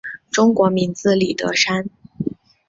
[0.31, 1.87] 中国名字李德山。